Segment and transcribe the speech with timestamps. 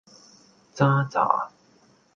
[0.73, 1.51] 咋喳